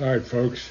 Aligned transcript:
All 0.00 0.06
right, 0.06 0.24
folks. 0.24 0.70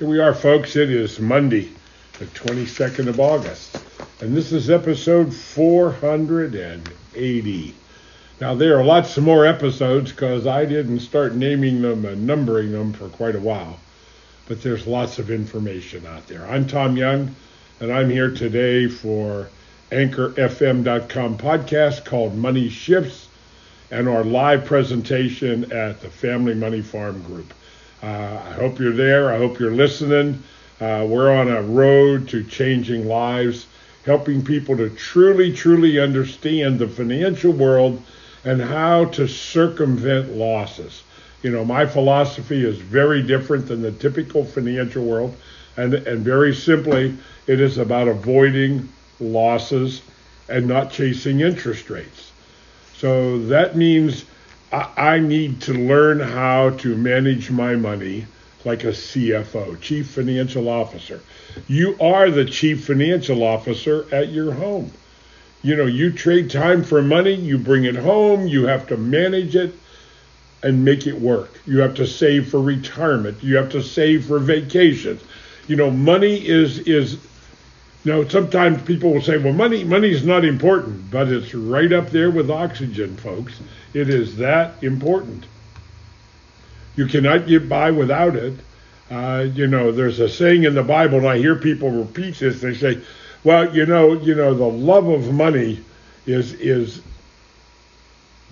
Here 0.00 0.08
we 0.08 0.18
are, 0.18 0.34
folks. 0.34 0.74
It 0.74 0.90
is 0.90 1.20
Monday, 1.20 1.70
the 2.18 2.24
22nd 2.24 3.06
of 3.06 3.20
August, 3.20 3.80
and 4.20 4.36
this 4.36 4.50
is 4.50 4.68
episode 4.68 5.32
480. 5.32 7.74
Now, 8.40 8.56
there 8.56 8.76
are 8.76 8.84
lots 8.84 9.16
more 9.18 9.46
episodes 9.46 10.10
because 10.10 10.48
I 10.48 10.64
didn't 10.64 10.98
start 10.98 11.36
naming 11.36 11.80
them 11.80 12.04
and 12.04 12.26
numbering 12.26 12.72
them 12.72 12.92
for 12.92 13.08
quite 13.08 13.36
a 13.36 13.40
while, 13.40 13.78
but 14.48 14.60
there's 14.60 14.84
lots 14.84 15.20
of 15.20 15.30
information 15.30 16.04
out 16.08 16.26
there. 16.26 16.44
I'm 16.44 16.66
Tom 16.66 16.96
Young, 16.96 17.36
and 17.78 17.92
I'm 17.92 18.10
here 18.10 18.32
today 18.32 18.88
for 18.88 19.48
AnchorFM.com 19.92 21.38
podcast 21.38 22.04
called 22.04 22.34
Money 22.34 22.68
Shifts 22.68 23.28
and 23.94 24.08
our 24.08 24.24
live 24.24 24.64
presentation 24.64 25.70
at 25.70 26.00
the 26.00 26.10
Family 26.10 26.52
Money 26.52 26.82
Farm 26.82 27.22
Group. 27.22 27.54
Uh, 28.02 28.06
I 28.06 28.52
hope 28.54 28.80
you're 28.80 28.92
there. 28.92 29.32
I 29.32 29.38
hope 29.38 29.60
you're 29.60 29.70
listening. 29.70 30.42
Uh, 30.80 31.06
we're 31.08 31.32
on 31.32 31.46
a 31.46 31.62
road 31.62 32.28
to 32.30 32.42
changing 32.42 33.06
lives, 33.06 33.68
helping 34.04 34.44
people 34.44 34.76
to 34.78 34.90
truly, 34.90 35.52
truly 35.52 36.00
understand 36.00 36.80
the 36.80 36.88
financial 36.88 37.52
world 37.52 38.02
and 38.44 38.60
how 38.60 39.04
to 39.04 39.28
circumvent 39.28 40.34
losses. 40.34 41.04
You 41.44 41.52
know, 41.52 41.64
my 41.64 41.86
philosophy 41.86 42.64
is 42.64 42.78
very 42.78 43.22
different 43.22 43.68
than 43.68 43.80
the 43.80 43.92
typical 43.92 44.44
financial 44.44 45.04
world, 45.04 45.36
and, 45.76 45.94
and 45.94 46.24
very 46.24 46.52
simply, 46.52 47.16
it 47.46 47.60
is 47.60 47.78
about 47.78 48.08
avoiding 48.08 48.88
losses 49.20 50.02
and 50.48 50.66
not 50.66 50.90
chasing 50.90 51.42
interest 51.42 51.90
rates. 51.90 52.32
So 52.98 53.38
that 53.46 53.76
means 53.76 54.24
I, 54.72 54.88
I 54.96 55.18
need 55.18 55.60
to 55.62 55.74
learn 55.74 56.20
how 56.20 56.70
to 56.70 56.96
manage 56.96 57.50
my 57.50 57.74
money 57.76 58.26
like 58.64 58.84
a 58.84 58.88
CFO, 58.88 59.80
Chief 59.80 60.08
Financial 60.08 60.68
Officer. 60.68 61.20
You 61.68 61.96
are 62.00 62.30
the 62.30 62.44
Chief 62.44 62.84
Financial 62.86 63.42
Officer 63.42 64.06
at 64.12 64.30
your 64.30 64.52
home. 64.52 64.90
You 65.62 65.76
know, 65.76 65.86
you 65.86 66.12
trade 66.12 66.50
time 66.50 66.82
for 66.84 67.02
money, 67.02 67.34
you 67.34 67.58
bring 67.58 67.84
it 67.84 67.96
home, 67.96 68.46
you 68.46 68.66
have 68.66 68.86
to 68.88 68.96
manage 68.96 69.56
it 69.56 69.74
and 70.62 70.84
make 70.84 71.06
it 71.06 71.20
work. 71.20 71.60
You 71.66 71.80
have 71.80 71.94
to 71.96 72.06
save 72.06 72.48
for 72.48 72.60
retirement, 72.60 73.42
you 73.42 73.56
have 73.56 73.70
to 73.70 73.82
save 73.82 74.26
for 74.26 74.38
vacations. 74.38 75.22
You 75.68 75.76
know, 75.76 75.90
money 75.90 76.36
is 76.36 76.80
is 76.80 77.18
you 78.04 78.12
know, 78.12 78.28
sometimes 78.28 78.82
people 78.82 79.14
will 79.14 79.22
say, 79.22 79.38
well, 79.38 79.54
money 79.54 79.82
money's 79.82 80.24
not 80.24 80.44
important, 80.44 81.10
but 81.10 81.28
it's 81.28 81.54
right 81.54 81.90
up 81.90 82.10
there 82.10 82.30
with 82.30 82.50
oxygen, 82.50 83.16
folks. 83.16 83.58
It 83.94 84.10
is 84.10 84.36
that 84.36 84.82
important. 84.82 85.46
You 86.96 87.06
cannot 87.06 87.46
get 87.46 87.66
by 87.68 87.90
without 87.90 88.36
it. 88.36 88.54
Uh, 89.10 89.46
you 89.54 89.66
know, 89.66 89.90
there's 89.90 90.20
a 90.20 90.28
saying 90.28 90.64
in 90.64 90.74
the 90.74 90.82
Bible, 90.82 91.18
and 91.18 91.26
I 91.28 91.38
hear 91.38 91.56
people 91.56 91.90
repeat 91.90 92.36
this. 92.36 92.60
They 92.60 92.74
say, 92.74 93.00
well, 93.42 93.74
you 93.74 93.86
know, 93.86 94.12
you 94.12 94.34
know, 94.34 94.52
the 94.54 94.64
love 94.64 95.08
of 95.08 95.32
money 95.32 95.80
is 96.26 96.52
is 96.54 97.00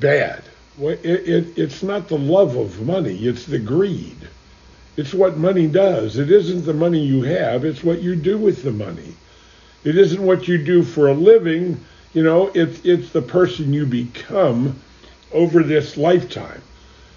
bad. 0.01 0.43
Well, 0.79 0.93
it, 0.93 1.05
it, 1.05 1.59
it's 1.59 1.83
not 1.83 2.09
the 2.09 2.19
love 2.19 2.57
of 2.57 2.87
money; 2.87 3.17
it's 3.27 3.45
the 3.45 3.59
greed. 3.59 4.17
It's 4.97 5.13
what 5.13 5.37
money 5.37 5.67
does. 5.67 6.17
It 6.17 6.31
isn't 6.31 6.65
the 6.65 6.75
money 6.75 7.01
you 7.01 7.23
have; 7.23 7.67
it's 7.67 7.85
what 7.85 8.03
you 8.03 8.17
do 8.17 8.39
with 8.39 8.63
the 8.63 8.73
money. 8.73 9.15
It 9.85 9.97
isn't 9.97 10.23
what 10.23 10.47
you 10.47 10.59
do 10.59 10.83
for 10.83 11.09
a 11.09 11.15
living. 11.15 11.85
You 12.15 12.23
know, 12.23 12.51
it's 12.55 12.85
it's 12.85 13.11
the 13.11 13.23
person 13.23 13.73
you 13.73 13.87
become 13.87 14.77
over 15.33 15.63
this 15.63 15.97
lifetime. 15.97 16.63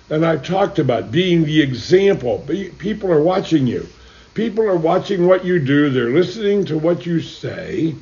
And 0.09 0.25
I've 0.25 0.45
talked 0.45 0.79
about 0.79 1.11
being 1.11 1.45
the 1.45 1.61
example. 1.61 2.45
People 2.77 3.11
are 3.11 3.21
watching 3.21 3.67
you. 3.67 3.87
People 4.33 4.65
are 4.65 4.75
watching 4.75 5.27
what 5.27 5.45
you 5.45 5.59
do. 5.59 5.89
They're 5.89 6.11
listening 6.11 6.65
to 6.65 6.77
what 6.77 7.05
you 7.05 7.21
say. 7.21 7.95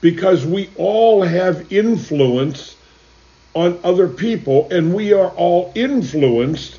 Because 0.00 0.44
we 0.44 0.70
all 0.76 1.22
have 1.22 1.72
influence 1.72 2.76
on 3.54 3.78
other 3.82 4.08
people, 4.08 4.68
and 4.70 4.94
we 4.94 5.12
are 5.12 5.30
all 5.30 5.72
influenced 5.74 6.78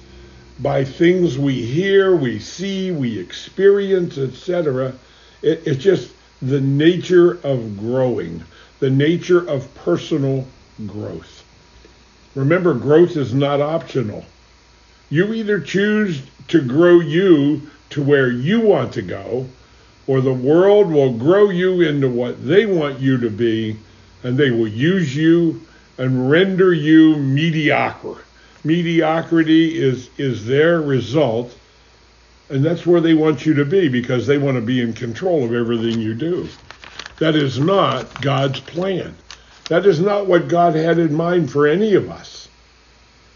by 0.60 0.84
things 0.84 1.38
we 1.38 1.66
hear, 1.66 2.16
we 2.16 2.40
see, 2.40 2.92
we 2.92 3.20
experience, 3.20 4.18
etc. 4.18 4.94
It, 5.42 5.62
it's 5.66 5.84
just 5.84 6.14
the 6.42 6.62
nature 6.62 7.40
of 7.44 7.78
growing, 7.78 8.44
the 8.80 8.90
nature 8.90 9.48
of 9.48 9.74
personal 9.76 10.46
growth. 10.86 11.44
Remember, 12.36 12.74
growth 12.74 13.18
is 13.18 13.34
not 13.34 13.62
optional. 13.62 14.24
You 15.10 15.34
either 15.34 15.60
choose 15.60 16.22
to 16.50 16.62
grow 16.62 17.00
you 17.00 17.70
to 17.90 18.04
where 18.04 18.30
you 18.30 18.62
want 18.62 18.94
to 18.94 19.02
go, 19.02 19.48
or 20.06 20.22
the 20.22 20.34
world 20.34 20.92
will 20.92 21.14
grow 21.14 21.50
you 21.50 21.82
into 21.82 22.10
what 22.10 22.46
they 22.46 22.66
want 22.66 23.00
you 23.00 23.18
to 23.18 23.30
be, 23.30 23.78
and 24.24 24.38
they 24.38 24.52
will 24.52 24.68
use 24.68 25.16
you 25.16 25.62
and 25.98 26.30
render 26.30 26.74
you 26.74 27.16
mediocre. 27.16 28.18
Mediocrity 28.64 29.80
is, 29.80 30.10
is 30.18 30.46
their 30.46 30.82
result 30.82 31.57
and 32.50 32.64
that's 32.64 32.86
where 32.86 33.02
they 33.02 33.14
want 33.14 33.46
you 33.46 33.54
to 33.56 33.66
be 33.66 33.90
because 33.90 34.26
they 34.26 34.38
want 34.38 34.56
to 34.56 34.62
be 34.62 34.82
in 34.82 34.94
control 34.94 35.44
of 35.44 35.54
everything 35.54 36.00
you 36.00 36.14
do. 36.14 36.48
That 37.20 37.36
is 37.36 37.60
not 37.60 38.22
God's 38.22 38.60
plan. 38.62 39.16
That 39.70 39.86
is 39.86 40.00
not 40.00 40.28
what 40.28 40.48
God 40.48 40.76
had 40.76 40.98
in 40.98 41.14
mind 41.14 41.52
for 41.52 41.68
any 41.68 41.94
of 41.96 42.10
us. 42.10 42.48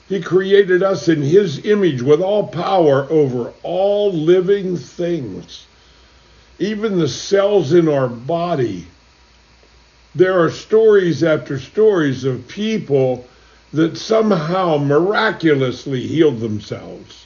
He 0.07 0.21
created 0.21 0.81
us 0.83 1.07
in 1.07 1.21
His 1.21 1.65
image 1.65 2.01
with 2.01 2.21
all 2.21 2.47
power 2.47 3.07
over 3.09 3.53
all 3.63 4.13
living 4.13 4.77
things, 4.77 5.65
even 6.59 6.97
the 6.97 7.07
cells 7.07 7.73
in 7.73 7.89
our 7.89 8.07
body. 8.07 8.87
There 10.15 10.41
are 10.41 10.51
stories 10.51 11.23
after 11.23 11.59
stories 11.59 12.23
of 12.23 12.47
people 12.47 13.25
that 13.73 13.97
somehow 13.97 14.77
miraculously 14.77 16.05
healed 16.05 16.39
themselves 16.39 17.25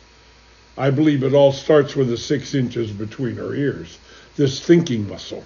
I 0.78 0.90
believe 0.90 1.24
it 1.24 1.34
all 1.34 1.52
starts 1.52 1.96
with 1.96 2.10
the 2.10 2.18
six 2.18 2.54
inches 2.54 2.92
between 2.92 3.40
our 3.40 3.56
ears, 3.56 3.98
this 4.36 4.60
thinking 4.60 5.08
muscle. 5.08 5.46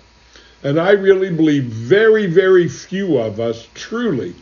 And 0.63 0.79
I 0.79 0.91
really 0.91 1.29
believe 1.29 1.66
very, 1.66 2.25
very 2.25 2.67
few 2.67 3.17
of 3.17 3.40
us 3.40 3.67
truly 3.73 4.34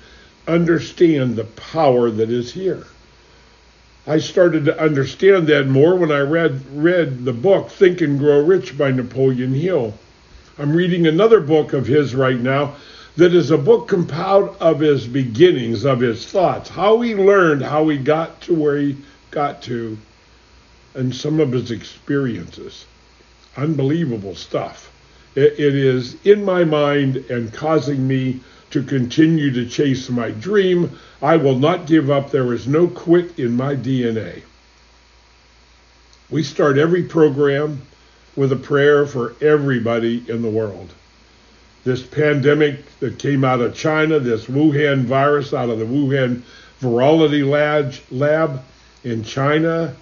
understand 0.48 1.36
the 1.36 1.44
power 1.44 2.10
that 2.10 2.30
is 2.30 2.54
here. 2.54 2.86
I 4.08 4.20
started 4.20 4.64
to 4.66 4.82
understand 4.82 5.48
that 5.48 5.68
more 5.68 5.98
when 5.98 6.14
I 6.14 6.22
read 6.22 6.62
read 6.74 7.26
the 7.26 7.34
book 7.34 7.70
Think 7.70 8.00
and 8.00 8.18
Grow 8.18 8.40
Rich 8.40 8.78
by 8.78 8.92
Napoleon 8.92 9.54
Hill. 9.54 9.94
I'm 10.58 10.74
reading 10.74 11.06
another 11.06 11.42
book 11.42 11.74
of 11.74 11.86
his 11.86 12.16
right 12.16 12.40
now 12.40 12.78
that 13.18 13.36
is 13.36 13.52
a 13.52 13.58
book 13.58 13.90
compiled 13.90 14.56
of 14.62 14.80
his 14.80 15.06
beginnings, 15.06 15.84
of 15.84 16.00
his 16.00 16.26
thoughts, 16.26 16.70
how 16.70 17.02
he 17.02 17.16
learned, 17.16 17.64
how 17.64 17.90
he 17.90 17.98
got 17.98 18.40
to 18.42 18.56
where 18.56 18.78
he 18.78 18.96
got 19.30 19.62
to, 19.64 19.98
and 20.98 21.16
some 21.16 21.40
of 21.40 21.52
his 21.52 21.72
experiences. 21.72 22.86
Unbelievable 23.56 24.36
stuff. 24.36 24.92
it, 25.36 25.54
it 25.54 25.76
is 25.76 26.18
in 26.26 26.44
my 26.44 26.64
mind 26.64 27.18
and 27.30 27.54
causing 27.54 28.08
me 28.08 28.42
to 28.72 28.84
continue 28.84 29.52
to 29.52 29.66
chase 29.70 30.10
my 30.10 30.32
dream. 30.32 30.98
I 31.22 31.38
will 31.38 31.58
not 31.58 31.86
give 31.86 32.10
up. 32.10 32.32
There 32.32 32.54
is 32.54 32.68
no 32.68 32.88
quit 32.88 33.40
in 33.40 33.56
my 33.56 33.76
DNA. 33.76 34.42
We 36.30 36.44
start 36.44 36.78
every 36.78 37.04
program 37.04 37.82
with 38.36 38.52
a 38.52 38.58
prayer 38.58 39.06
for 39.06 39.36
everybody 39.40 40.24
in 40.30 40.42
the 40.42 40.50
world. 40.50 40.94
This 41.84 42.04
pandemic 42.04 43.00
that 43.00 43.18
came 43.18 43.46
out 43.46 43.62
of 43.62 43.74
China, 43.74 44.20
this 44.20 44.46
Wuhan 44.46 45.06
virus 45.06 45.54
out 45.54 45.70
of 45.70 45.80
the 45.80 45.86
Wuhan 45.86 46.42
virology 46.82 47.48
lab, 47.50 47.94
lab 48.12 48.64
in 49.06 49.24
China, 49.24 49.96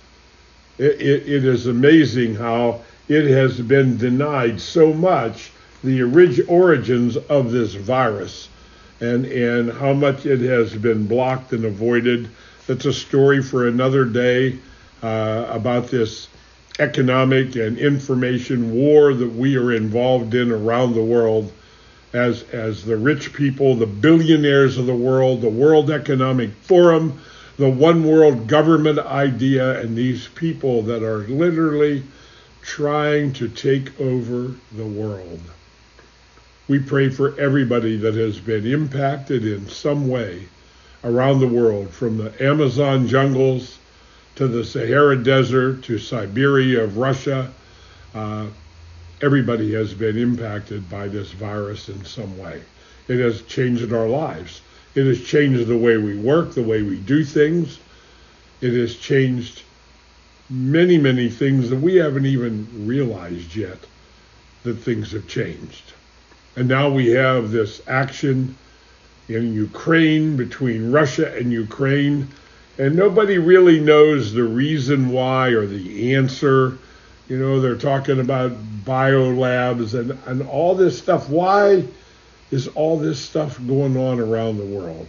it, 0.78 1.02
it, 1.02 1.28
it 1.28 1.46
is 1.46 1.68
amazing 1.68 2.36
how 2.36 2.82
it 3.08 3.26
has 3.26 3.60
been 3.60 3.98
denied 3.98 4.60
so 4.60 4.94
much 4.94 5.52
the 5.84 6.02
orig- 6.02 6.46
origins 6.48 7.18
of 7.18 7.52
this 7.52 7.76
virus 7.76 8.50
and, 9.02 9.26
and 9.26 9.72
how 9.72 9.94
much 9.94 10.26
it 10.26 10.40
has 10.40 10.74
been 10.76 11.06
blocked 11.06 11.52
and 11.54 11.66
avoided. 11.66 12.30
That's 12.68 12.86
a 12.86 12.94
story 12.94 13.44
for 13.44 13.68
another 13.68 14.06
day 14.06 14.58
uh, 15.04 15.48
about 15.50 15.88
this 15.88 16.28
economic 16.80 17.56
and 17.56 17.78
information 17.78 18.74
war 18.74 19.14
that 19.14 19.32
we 19.34 19.56
are 19.56 19.74
involved 19.74 20.34
in 20.34 20.52
around 20.52 20.94
the 20.94 21.04
world 21.04 21.52
as, 22.14 22.44
as 22.52 22.84
the 22.84 22.98
rich 22.98 23.34
people, 23.34 23.76
the 23.76 23.86
billionaires 23.86 24.78
of 24.78 24.86
the 24.86 24.96
world, 24.96 25.42
the 25.42 25.50
World 25.50 25.92
Economic 25.92 26.52
Forum, 26.64 27.20
the 27.58 27.70
one 27.70 28.04
world 28.04 28.48
government 28.48 29.00
idea 29.00 29.80
and 29.80 29.96
these 29.96 30.28
people 30.30 30.82
that 30.84 31.04
are 31.04 31.20
literally 31.28 32.04
trying 32.62 33.32
to 33.34 33.48
take 33.48 34.00
over 34.00 34.56
the 34.74 34.86
world. 34.86 35.40
We 36.68 36.80
pray 36.80 37.10
for 37.10 37.40
everybody 37.40 37.96
that 37.98 38.16
has 38.16 38.40
been 38.40 38.66
impacted 38.66 39.46
in 39.46 39.70
some 39.70 40.08
way 40.08 40.48
around 41.04 41.40
the 41.40 41.48
world, 41.48 41.92
from 41.92 42.18
the 42.18 42.44
Amazon 42.44 43.08
jungles 43.08 43.78
to 44.36 44.48
the 44.48 44.66
Sahara 44.66 45.16
Desert 45.16 45.84
to 45.84 46.00
Siberia 46.00 46.84
of 46.84 46.98
Russia. 46.98 47.52
Uh, 48.14 48.48
everybody 49.22 49.72
has 49.74 49.94
been 49.94 50.18
impacted 50.18 50.90
by 50.90 51.08
this 51.08 51.32
virus 51.32 51.88
in 51.88 52.04
some 52.04 52.38
way. 52.38 52.62
It 53.08 53.20
has 53.20 53.44
changed 53.44 53.94
our 53.94 54.08
lives. 54.08 54.62
It 54.96 55.06
has 55.06 55.22
changed 55.22 55.68
the 55.68 55.78
way 55.78 55.98
we 55.98 56.18
work, 56.18 56.54
the 56.54 56.64
way 56.64 56.82
we 56.82 56.98
do 56.98 57.24
things. 57.24 57.80
It 58.62 58.74
has 58.74 58.96
changed 58.96 59.62
many, 60.50 60.98
many 60.98 61.30
things 61.30 61.70
that 61.70 61.80
we 61.80 61.96
haven't 61.96 62.26
even 62.26 62.88
realized 62.88 63.56
yet 63.56 63.80
that 64.64 64.76
things 64.76 65.12
have 65.12 65.28
changed. 65.28 65.94
And 66.56 66.68
now 66.68 66.90
we 66.90 67.08
have 67.10 67.52
this 67.52 67.82
action 67.88 68.56
in 69.28 69.54
Ukraine 69.54 70.38
between 70.38 70.92
Russia 70.92 71.36
and 71.36 71.52
Ukraine, 71.52 72.28
and 72.78 72.96
nobody 72.96 73.38
really 73.38 73.80
knows 73.80 74.34
the 74.34 74.44
reason 74.44 75.10
why 75.10 75.50
or 75.50 75.66
the 75.66 76.16
answer. 76.16 76.78
You 77.28 77.40
know, 77.40 77.60
they're 77.60 77.76
talking 77.76 78.20
about 78.20 78.52
biolabs 78.86 79.98
and, 80.00 80.18
and 80.26 80.48
all 80.48 80.76
this 80.76 80.98
stuff. 80.98 81.28
Why 81.28 81.84
is 82.52 82.68
all 82.70 82.98
this 82.98 83.20
stuff 83.20 83.60
going 83.66 83.98
on 83.98 84.20
around 84.20 84.58
the 84.58 84.66
world? 84.66 85.08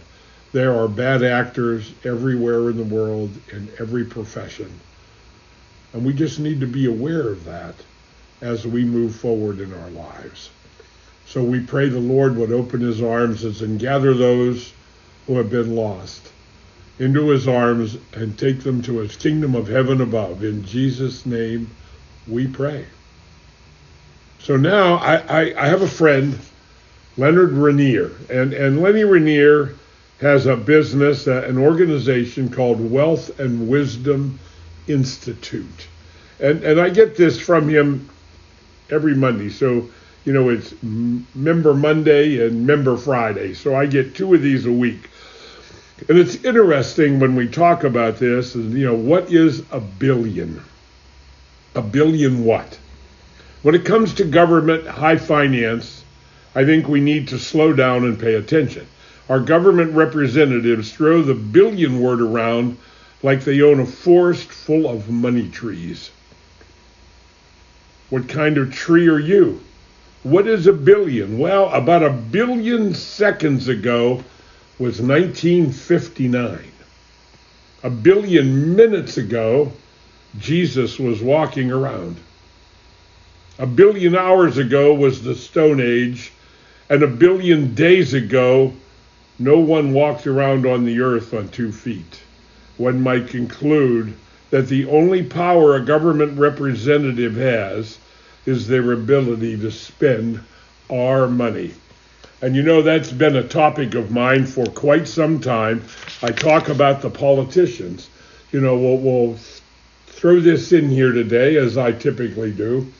There 0.53 0.73
are 0.73 0.87
bad 0.87 1.23
actors 1.23 1.91
everywhere 2.03 2.69
in 2.69 2.77
the 2.77 2.95
world 2.95 3.31
in 3.51 3.69
every 3.79 4.05
profession. 4.05 4.71
And 5.93 6.05
we 6.05 6.13
just 6.13 6.39
need 6.39 6.59
to 6.61 6.67
be 6.67 6.85
aware 6.85 7.29
of 7.29 7.43
that 7.45 7.75
as 8.41 8.65
we 8.65 8.85
move 8.85 9.15
forward 9.15 9.59
in 9.59 9.73
our 9.73 9.89
lives. 9.89 10.49
So 11.25 11.43
we 11.43 11.59
pray 11.59 11.89
the 11.89 11.99
Lord 11.99 12.37
would 12.37 12.51
open 12.51 12.81
his 12.81 13.01
arms 13.01 13.43
and 13.61 13.79
gather 13.79 14.13
those 14.13 14.73
who 15.25 15.35
have 15.37 15.49
been 15.49 15.75
lost 15.75 16.31
into 16.99 17.29
his 17.29 17.47
arms 17.47 17.97
and 18.13 18.37
take 18.37 18.61
them 18.61 18.81
to 18.83 18.99
his 18.99 19.15
kingdom 19.15 19.53
of 19.53 19.67
heaven 19.67 20.01
above. 20.01 20.43
In 20.43 20.63
Jesus' 20.65 21.25
name 21.25 21.69
we 22.27 22.47
pray. 22.47 22.85
So 24.39 24.55
now 24.55 24.95
I, 24.95 25.15
I, 25.15 25.63
I 25.63 25.67
have 25.67 25.81
a 25.81 25.87
friend, 25.87 26.37
Leonard 27.17 27.51
Rainier, 27.51 28.11
and, 28.29 28.53
and 28.53 28.81
Lenny 28.81 29.03
Rainier 29.03 29.73
has 30.21 30.45
a 30.45 30.55
business, 30.55 31.27
uh, 31.27 31.43
an 31.47 31.57
organization 31.57 32.49
called 32.49 32.79
Wealth 32.79 33.39
and 33.39 33.67
Wisdom 33.67 34.39
Institute. 34.87 35.87
And, 36.39 36.63
and 36.63 36.79
I 36.79 36.89
get 36.89 37.17
this 37.17 37.39
from 37.39 37.67
him 37.67 38.07
every 38.89 39.15
Monday. 39.15 39.49
So, 39.49 39.89
you 40.25 40.33
know, 40.33 40.49
it's 40.49 40.73
Member 40.83 41.73
Monday 41.73 42.45
and 42.45 42.65
Member 42.65 42.97
Friday. 42.97 43.53
So 43.53 43.75
I 43.75 43.85
get 43.85 44.15
two 44.15 44.33
of 44.33 44.41
these 44.41 44.65
a 44.65 44.71
week. 44.71 45.09
And 46.09 46.17
it's 46.17 46.43
interesting 46.43 47.19
when 47.19 47.35
we 47.35 47.47
talk 47.47 47.83
about 47.83 48.17
this, 48.17 48.53
and, 48.53 48.73
you 48.73 48.85
know, 48.85 48.95
what 48.95 49.31
is 49.31 49.63
a 49.71 49.79
billion? 49.79 50.61
A 51.73 51.81
billion 51.81 52.43
what? 52.43 52.77
When 53.63 53.73
it 53.73 53.85
comes 53.85 54.13
to 54.15 54.23
government, 54.23 54.85
high 54.85 55.17
finance, 55.17 56.03
I 56.55 56.65
think 56.65 56.87
we 56.87 56.99
need 56.99 57.27
to 57.29 57.39
slow 57.39 57.73
down 57.73 58.03
and 58.03 58.19
pay 58.19 58.35
attention. 58.35 58.87
Our 59.29 59.39
government 59.39 59.93
representatives 59.93 60.91
throw 60.91 61.21
the 61.21 61.33
billion 61.33 61.99
word 61.99 62.21
around 62.21 62.77
like 63.23 63.43
they 63.43 63.61
own 63.61 63.79
a 63.79 63.85
forest 63.85 64.49
full 64.49 64.87
of 64.87 65.09
money 65.09 65.49
trees. 65.49 66.11
What 68.09 68.29
kind 68.29 68.57
of 68.57 68.73
tree 68.73 69.07
are 69.07 69.19
you? 69.19 69.61
What 70.23 70.47
is 70.47 70.67
a 70.67 70.73
billion? 70.73 71.37
Well, 71.37 71.69
about 71.73 72.03
a 72.03 72.09
billion 72.09 72.93
seconds 72.93 73.67
ago 73.67 74.23
was 74.79 75.01
1959. 75.01 76.71
A 77.83 77.89
billion 77.89 78.75
minutes 78.75 79.17
ago, 79.17 79.71
Jesus 80.39 80.99
was 80.99 81.21
walking 81.21 81.71
around. 81.71 82.17
A 83.59 83.65
billion 83.65 84.15
hours 84.15 84.57
ago 84.57 84.93
was 84.93 85.23
the 85.23 85.35
Stone 85.35 85.81
Age, 85.81 86.31
and 86.89 87.03
a 87.03 87.07
billion 87.07 87.73
days 87.73 88.13
ago, 88.13 88.73
no 89.39 89.59
one 89.59 89.93
walked 89.93 90.27
around 90.27 90.65
on 90.65 90.85
the 90.85 91.01
earth 91.01 91.33
on 91.33 91.49
two 91.49 91.71
feet 91.71 92.21
one 92.77 93.01
might 93.01 93.27
conclude 93.27 94.13
that 94.51 94.67
the 94.67 94.85
only 94.85 95.23
power 95.23 95.75
a 95.75 95.81
government 95.81 96.37
representative 96.37 97.35
has 97.35 97.97
is 98.45 98.67
their 98.67 98.93
ability 98.93 99.57
to 99.57 99.71
spend 99.71 100.41
our 100.89 101.27
money. 101.27 101.71
And 102.41 102.55
you 102.55 102.61
know, 102.61 102.83
that's 102.83 103.11
been 103.11 103.35
a 103.35 103.47
topic 103.47 103.95
of 103.95 104.11
mine 104.11 104.45
for 104.45 104.65
quite 104.67 105.07
some 105.07 105.39
time. 105.41 105.83
I 106.21 106.31
talk 106.31 106.69
about 106.69 107.01
the 107.01 107.09
politicians. 107.09 108.09
You 108.51 108.61
know, 108.61 108.77
we'll, 108.77 108.97
we'll 108.97 109.37
throw 110.05 110.39
this 110.39 110.71
in 110.71 110.89
here 110.89 111.11
today, 111.11 111.57
as 111.57 111.77
I 111.77 111.91
typically 111.91 112.51
do. 112.51 112.91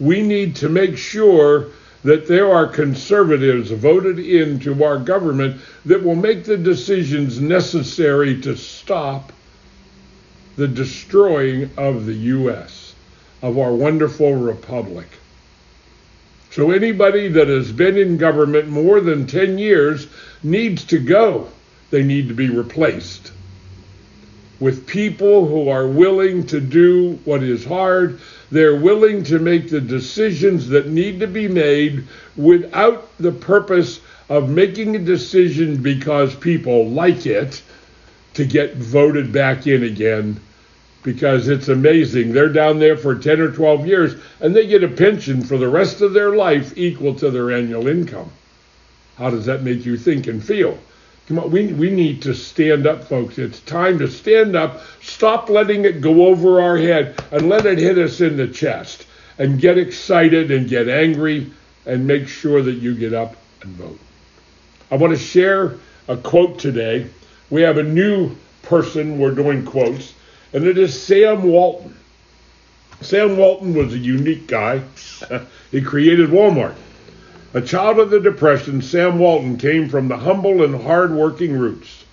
we 0.00 0.22
need 0.22 0.56
to 0.56 0.70
make 0.70 0.96
sure 0.96 1.66
that 2.04 2.28
there 2.28 2.52
are 2.52 2.66
conservatives 2.66 3.70
voted 3.70 4.18
into 4.18 4.84
our 4.84 4.98
government 4.98 5.60
that 5.84 6.02
will 6.02 6.16
make 6.16 6.44
the 6.44 6.56
decisions 6.56 7.40
necessary 7.40 8.40
to 8.40 8.56
stop 8.56 9.32
the 10.56 10.68
destroying 10.68 11.70
of 11.76 12.06
the 12.06 12.14
U.S., 12.14 12.94
of 13.42 13.58
our 13.58 13.72
wonderful 13.74 14.34
republic. 14.34 15.08
So 16.50 16.70
anybody 16.70 17.28
that 17.28 17.48
has 17.48 17.72
been 17.72 17.98
in 17.98 18.16
government 18.16 18.68
more 18.68 19.00
than 19.00 19.26
10 19.26 19.58
years 19.58 20.06
needs 20.42 20.84
to 20.86 20.98
go. 20.98 21.48
They 21.90 22.02
need 22.02 22.28
to 22.28 22.34
be 22.34 22.48
replaced. 22.48 23.32
with 24.58 24.86
people 24.86 25.46
who 25.46 25.68
are 25.68 25.86
willing 25.86 26.46
to 26.46 26.60
do 26.60 27.18
what 27.24 27.42
is 27.42 27.64
hard. 27.64 28.20
They're 28.50 28.76
willing 28.76 29.24
to 29.24 29.38
make 29.38 29.70
the 29.70 29.80
decisions 29.80 30.68
that 30.68 30.88
need 30.88 31.20
to 31.20 31.26
be 31.26 31.48
made 31.48 32.04
without 32.36 33.16
the 33.18 33.32
purpose 33.32 34.00
of 34.28 34.50
making 34.50 34.94
a 34.94 35.00
decision 35.00 35.82
because 35.82 36.34
people 36.34 36.88
like 36.88 37.26
it 37.26 37.62
to 38.34 38.44
get 38.44 38.76
voted 38.76 39.32
back 39.32 39.66
in 39.66 39.82
again 39.82 40.40
because 41.02 41.48
it's 41.48 41.68
amazing. 41.68 42.32
They're 42.32 42.48
down 42.48 42.78
there 42.78 42.96
for 42.96 43.14
10 43.14 43.40
or 43.40 43.50
12 43.52 43.86
years 43.86 44.14
and 44.40 44.54
they 44.54 44.66
get 44.66 44.84
a 44.84 44.88
pension 44.88 45.42
for 45.42 45.56
the 45.56 45.68
rest 45.68 46.00
of 46.00 46.12
their 46.12 46.34
life 46.34 46.76
equal 46.76 47.14
to 47.14 47.30
their 47.30 47.52
annual 47.52 47.86
income. 47.86 48.30
How 49.16 49.30
does 49.30 49.46
that 49.46 49.62
make 49.62 49.86
you 49.86 49.96
think 49.96 50.26
and 50.26 50.42
feel? 50.42 50.78
Come 51.26 51.40
on, 51.40 51.50
we, 51.50 51.72
we 51.72 51.90
need 51.90 52.22
to 52.22 52.34
stand 52.34 52.86
up, 52.86 53.02
folks. 53.02 53.36
It's 53.38 53.58
time 53.60 53.98
to 53.98 54.08
stand 54.08 54.54
up, 54.54 54.80
stop 55.02 55.50
letting 55.50 55.84
it 55.84 56.00
go 56.00 56.26
over 56.26 56.60
our 56.60 56.76
head, 56.76 57.20
and 57.32 57.48
let 57.48 57.66
it 57.66 57.78
hit 57.78 57.98
us 57.98 58.20
in 58.20 58.36
the 58.36 58.46
chest. 58.46 59.06
And 59.38 59.60
get 59.60 59.76
excited 59.76 60.50
and 60.50 60.68
get 60.68 60.88
angry 60.88 61.50
and 61.84 62.06
make 62.06 62.26
sure 62.26 62.62
that 62.62 62.76
you 62.76 62.94
get 62.94 63.12
up 63.12 63.36
and 63.62 63.72
vote. 63.72 63.98
I 64.90 64.96
want 64.96 65.12
to 65.12 65.18
share 65.18 65.74
a 66.08 66.16
quote 66.16 66.58
today. 66.58 67.06
We 67.50 67.60
have 67.62 67.76
a 67.76 67.82
new 67.82 68.34
person 68.62 69.18
we're 69.18 69.34
doing 69.34 69.64
quotes, 69.64 70.14
and 70.52 70.64
it 70.64 70.78
is 70.78 71.00
Sam 71.00 71.42
Walton. 71.42 71.94
Sam 73.02 73.36
Walton 73.36 73.74
was 73.74 73.92
a 73.92 73.98
unique 73.98 74.46
guy. 74.46 74.80
he 75.70 75.82
created 75.82 76.30
Walmart. 76.30 76.76
A 77.56 77.62
child 77.62 77.98
of 77.98 78.10
the 78.10 78.20
Depression, 78.20 78.82
Sam 78.82 79.18
Walton 79.18 79.56
came 79.56 79.88
from 79.88 80.08
the 80.08 80.18
humble 80.18 80.62
and 80.62 80.82
hard-working 80.82 81.58
roots. 81.58 82.04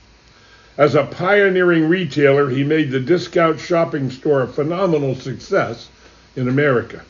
As 0.77 0.95
a 0.95 1.03
pioneering 1.03 1.89
retailer, 1.89 2.49
he 2.49 2.63
made 2.63 2.91
the 2.91 3.01
discount 3.01 3.59
shopping 3.59 4.09
store 4.09 4.43
a 4.43 4.47
phenomenal 4.47 5.15
success 5.15 5.89
in 6.37 6.47
America. 6.47 7.01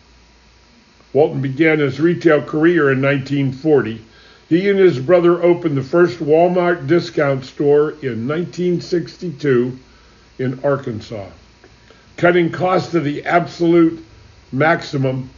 Walton 1.13 1.43
began 1.43 1.77
his 1.77 1.99
retail 1.99 2.41
career 2.41 2.91
in 2.91 3.03
1940. 3.03 4.01
He 4.49 4.67
and 4.67 4.79
his 4.79 4.97
brother 4.97 5.43
opened 5.43 5.77
the 5.77 5.83
first 5.83 6.17
Walmart 6.17 6.87
discount 6.87 7.45
store 7.45 7.91
in 8.01 8.27
1962 8.27 9.77
in 10.39 10.59
Arkansas, 10.63 11.29
cutting 12.17 12.51
costs 12.51 12.89
to 12.93 12.99
the 12.99 13.25
absolute 13.25 14.03
maximum 14.51 15.29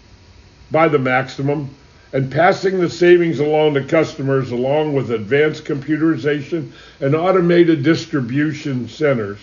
by 0.72 0.88
the 0.88 0.98
maximum 0.98 1.70
and 2.14 2.32
passing 2.32 2.80
the 2.80 2.90
savings 2.90 3.40
along 3.40 3.74
to 3.74 3.84
customers 3.84 4.52
along 4.52 4.94
with 4.94 5.12
advanced 5.12 5.66
computerization 5.66 6.72
and 7.00 7.16
automated 7.16 7.84
distribution 7.84 8.88
centers 8.88 9.40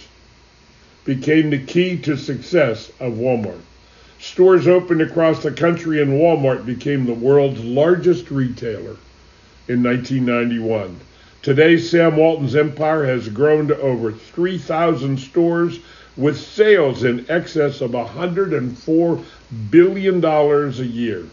became 1.04 1.50
the 1.50 1.58
key 1.58 1.98
to 1.98 2.16
success 2.16 2.90
of 3.00 3.14
Walmart. 3.14 3.60
Stores 4.20 4.68
opened 4.68 5.02
across 5.02 5.42
the 5.42 5.50
country 5.50 6.00
and 6.00 6.12
Walmart 6.12 6.64
became 6.64 7.04
the 7.04 7.12
world's 7.12 7.62
largest 7.64 8.30
retailer 8.30 8.96
in 9.68 9.82
1991. 9.82 10.96
Today, 11.42 11.76
Sam 11.76 12.16
Walton's 12.16 12.54
empire 12.54 13.04
has 13.04 13.28
grown 13.28 13.66
to 13.66 13.80
over 13.80 14.12
3,000 14.12 15.18
stores 15.18 15.80
with 16.16 16.38
sales 16.38 17.02
in 17.02 17.26
excess 17.28 17.80
of 17.80 17.90
$104 17.90 19.24
billion 19.70 20.24
a 20.24 20.70
year. 20.84 21.24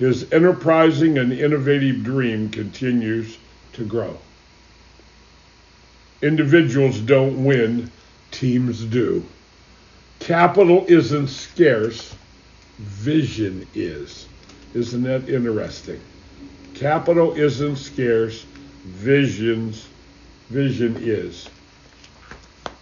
His 0.00 0.32
enterprising 0.32 1.18
and 1.18 1.30
innovative 1.30 2.02
dream 2.02 2.48
continues 2.48 3.36
to 3.74 3.84
grow. 3.84 4.16
Individuals 6.22 7.00
don't 7.00 7.44
win, 7.44 7.90
teams 8.30 8.82
do. 8.82 9.22
Capital 10.18 10.86
isn't 10.88 11.28
scarce, 11.28 12.14
vision 12.78 13.66
is. 13.74 14.26
Isn't 14.72 15.02
that 15.02 15.28
interesting? 15.28 16.00
Capital 16.72 17.34
isn't 17.34 17.76
scarce, 17.76 18.46
visions 18.86 19.86
vision 20.48 20.96
is. 20.98 21.46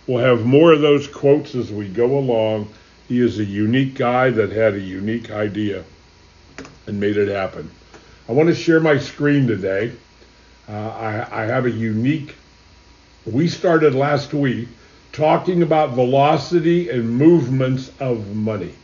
We'll 0.06 0.24
have 0.24 0.46
more 0.46 0.72
of 0.72 0.82
those 0.82 1.08
quotes 1.08 1.56
as 1.56 1.72
we 1.72 1.88
go 1.88 2.16
along. 2.16 2.68
He 3.08 3.20
is 3.20 3.40
a 3.40 3.44
unique 3.44 3.96
guy 3.96 4.30
that 4.30 4.52
had 4.52 4.74
a 4.74 4.80
unique 4.80 5.32
idea 5.32 5.82
and 6.88 6.98
made 6.98 7.16
it 7.16 7.28
happen. 7.28 7.70
I 8.28 8.32
want 8.32 8.48
to 8.48 8.54
share 8.54 8.80
my 8.80 8.98
screen 8.98 9.46
today. 9.46 9.92
Uh, 10.68 10.72
I, 10.72 11.42
I 11.42 11.46
have 11.46 11.66
a 11.66 11.70
unique, 11.70 12.34
we 13.24 13.48
started 13.48 13.94
last 13.94 14.34
week 14.34 14.68
talking 15.12 15.62
about 15.62 15.90
velocity 15.90 16.90
and 16.90 17.08
movements 17.08 17.90
of 18.00 18.34
money. 18.34 18.74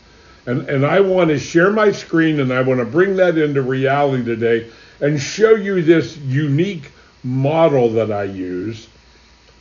And, 0.46 0.68
and 0.68 0.84
I 0.84 1.00
want 1.00 1.28
to 1.30 1.38
share 1.38 1.70
my 1.73 1.90
screen 1.92 2.40
and 2.40 2.52
I 2.52 2.61
want 2.62 2.80
to 2.80 2.87
bring 2.87 3.16
that 3.16 3.38
into 3.38 3.62
reality 3.62 4.25
today 4.25 4.70
and 5.00 5.20
show 5.20 5.54
you 5.54 5.82
this 5.82 6.16
unique 6.18 6.90
model 7.23 7.90
that 7.90 8.12
I 8.12 8.25
use 8.25 8.88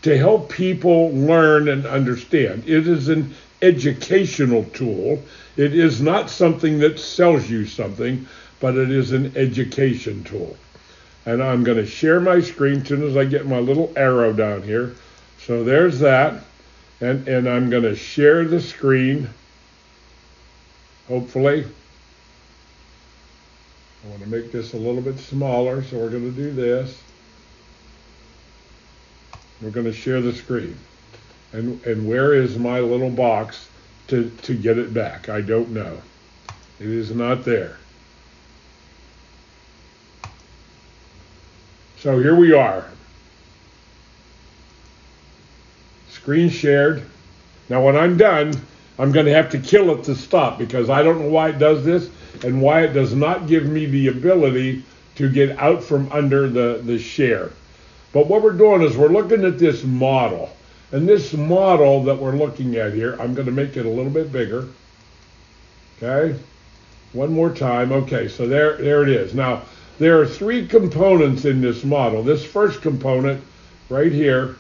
to 0.04 0.18
help 0.18 0.50
people 0.50 1.12
learn 1.12 1.70
and 1.70 1.86
understand. 1.86 2.64
It 2.68 2.88
is 2.88 3.10
an 3.10 3.34
educational 3.62 4.66
tool. 4.66 5.22
It 5.56 5.74
is 5.74 6.02
not 6.02 6.30
something 6.30 6.80
that 6.80 7.00
sells 7.00 7.50
you 7.50 7.66
something, 7.66 8.28
but 8.60 8.76
it 8.76 8.92
is 8.92 9.14
an 9.14 9.36
education 9.36 10.24
tool. 10.24 10.56
And 11.26 11.42
I'm 11.42 11.64
going 11.64 11.78
to 11.78 11.86
share 11.86 12.20
my 12.20 12.42
screen 12.42 12.82
as 12.82 12.88
soon 12.88 13.04
as 13.04 13.16
I 13.16 13.24
get 13.24 13.48
my 13.48 13.60
little 13.60 13.94
arrow 13.96 14.34
down 14.34 14.62
here. 14.62 14.94
So 15.40 15.64
there's 15.64 16.00
that. 16.00 16.44
And, 17.00 17.28
and 17.28 17.48
I'm 17.48 17.70
going 17.70 17.84
to 17.84 17.96
share 17.96 18.46
the 18.46 18.62
screen, 18.62 19.30
hopefully. 21.08 21.66
I 24.04 24.10
want 24.10 24.22
to 24.22 24.30
make 24.30 24.52
this 24.52 24.74
a 24.74 24.78
little 24.78 25.02
bit 25.02 25.18
smaller, 25.18 25.84
so 25.84 25.98
we're 25.98 26.10
going 26.10 26.34
to 26.34 26.42
do 26.42 26.52
this. 26.52 27.03
We're 29.62 29.70
going 29.70 29.86
to 29.86 29.94
share 29.94 30.22
the 30.22 30.34
screen. 30.34 30.78
And, 31.52 31.84
and 31.86 32.08
where 32.08 32.34
is 32.34 32.58
my 32.58 32.80
little 32.80 33.10
box 33.10 33.70
to, 34.08 34.30
to 34.42 34.56
get 34.56 34.78
it 34.78 34.94
back? 34.94 35.30
I 35.30 35.42
don't 35.42 35.70
know. 35.70 36.02
It 36.80 36.88
is 36.88 37.12
not 37.12 37.46
there. 37.46 37.78
So 41.98 42.20
here 42.20 42.36
we 42.36 42.52
are. 42.52 42.86
Screen 46.10 46.50
shared. 46.50 47.04
Now 47.70 47.86
when 47.86 47.96
I'm 47.96 48.18
done, 48.18 48.54
I'm 49.00 49.12
going 49.12 49.26
to 49.26 49.34
have 49.34 49.50
to 49.52 49.60
kill 49.60 49.90
it 49.92 50.04
to 50.06 50.16
stop 50.16 50.58
because 50.58 50.90
I 50.90 51.02
don't 51.02 51.20
know 51.20 51.30
why 51.30 51.50
it 51.50 51.60
does 51.60 51.86
this 51.86 52.10
and 52.44 52.62
why 52.62 52.82
it 52.82 52.94
does 52.94 53.14
not 53.14 53.48
give 53.48 53.66
me 53.66 53.86
the 53.86 54.10
ability 54.10 54.84
to 55.16 55.30
get 55.30 55.58
out 55.60 55.84
from 55.84 56.12
under 56.12 56.50
the, 56.50 56.82
the 56.84 57.00
share. 57.00 57.52
But 58.14 58.28
what 58.28 58.44
we're 58.44 58.54
doing 58.54 58.84
is 58.84 58.96
we're 58.96 59.10
looking 59.10 59.44
at 59.44 59.60
this 59.60 59.84
model. 59.84 60.56
And 60.92 61.10
this 61.10 61.34
model 61.34 62.04
that 62.04 62.16
we're 62.16 62.38
looking 62.38 62.76
at 62.76 62.94
here, 62.94 63.18
I'm 63.20 63.34
going 63.34 63.48
to 63.48 63.52
make 63.52 63.76
it 63.76 63.86
a 63.86 63.90
little 63.90 64.12
bit 64.12 64.32
bigger. 64.32 64.68
Okay. 65.98 66.40
One 67.14 67.34
more 67.34 67.50
time. 67.52 67.92
Okay, 67.92 68.28
so 68.28 68.48
there, 68.48 68.78
there 68.78 69.02
it 69.04 69.10
is. 69.10 69.34
Now, 69.34 69.64
there 69.98 70.20
are 70.20 70.26
three 70.26 70.68
components 70.68 71.46
in 71.46 71.62
this 71.62 71.84
model. 71.84 72.22
This 72.22 72.46
first 72.46 72.82
component 72.82 73.44
right 73.90 74.12
here 74.12 74.56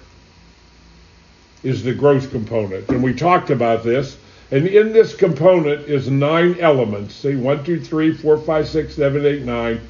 is 1.62 1.83
the 1.83 1.93
growth 1.93 2.31
component. 2.31 2.89
And 2.89 3.03
we 3.03 3.13
talked 3.13 3.51
about 3.51 3.83
this. 3.83 4.17
And 4.51 4.67
in 4.67 4.93
this 4.93 5.15
component 5.15 5.88
is 5.88 6.10
nine 6.10 6.60
elements. 6.60 7.15
See, 7.15 7.36
one, 7.36 7.63
two, 7.63 7.79
three, 7.79 8.13
four, 8.13 8.38
five, 8.38 8.67
six, 8.67 8.95
seven, 8.95 9.25
eight, 9.25 9.43
nine. 9.43 9.81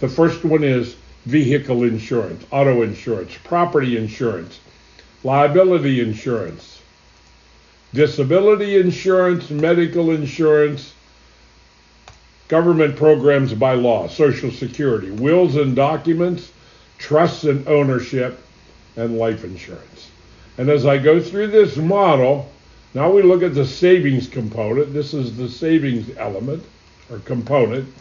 The 0.00 0.08
first 0.08 0.44
one 0.44 0.64
is 0.64 0.96
vehicle 1.26 1.82
insurance, 1.82 2.44
auto 2.52 2.82
insurance, 2.82 3.36
property 3.44 3.96
insurance, 3.96 4.60
liability 5.24 6.00
insurance, 6.00 6.80
disability 7.92 8.78
insurance, 8.78 9.50
medical 9.50 10.12
insurance, 10.12 10.94
government 12.46 12.96
programs 12.96 13.52
by 13.52 13.74
law, 13.74 14.06
Social 14.06 14.52
Security, 14.52 15.10
wills 15.10 15.56
and 15.56 15.74
documents, 15.74 16.52
trusts 16.98 17.42
and 17.42 17.66
ownership, 17.66 18.40
and 18.96 19.18
life 19.18 19.42
insurance. 19.42 20.10
And 20.58 20.70
as 20.70 20.86
I 20.86 20.96
go 20.96 21.20
through 21.20 21.48
this 21.48 21.76
model, 21.76 22.50
now 22.94 23.10
we 23.10 23.22
look 23.22 23.42
at 23.42 23.54
the 23.54 23.66
savings 23.66 24.28
component. 24.28 24.92
This 24.92 25.12
is 25.12 25.36
the 25.36 25.48
savings 25.48 26.16
element 26.16 26.64
or 27.10 27.18
component. 27.18 27.92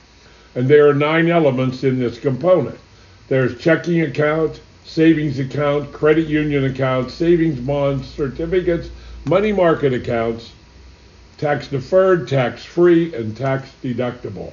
And 0.54 0.70
there 0.70 0.88
are 0.88 0.94
nine 0.94 1.28
elements 1.28 1.84
in 1.84 2.00
this 2.00 2.20
component. 2.20 2.80
There's 3.28 3.58
checking 3.58 4.02
account, 4.02 4.62
savings 4.84 5.40
account, 5.40 5.92
credit 5.92 6.28
union 6.28 6.66
account, 6.66 7.10
savings 7.10 7.60
bonds, 7.60 8.08
certificates, 8.08 8.90
money 9.26 9.52
market 9.52 9.94
accounts, 9.94 10.52
tax 11.40 11.68
deferred, 11.68 12.28
tax 12.28 12.64
free, 12.64 13.14
and 13.16 13.36
tax 13.36 13.72
deductible. 13.84 14.52